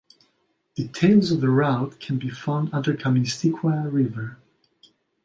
[0.73, 4.39] Details of the route can be found under Kaministiquia River.